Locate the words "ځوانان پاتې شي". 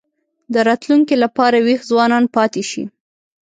1.91-2.83